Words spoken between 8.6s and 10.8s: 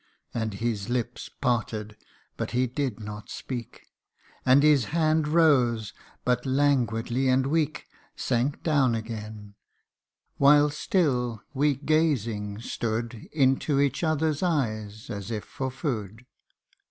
down again; while